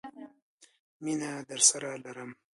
مینه 1.03 1.31
درسره 1.49 1.91
لرم 2.03 2.31